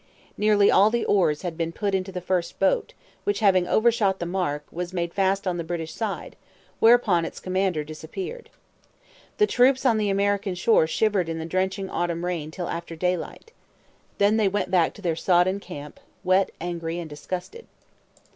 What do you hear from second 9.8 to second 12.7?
on the American shore shivered in the drenching autumn rain till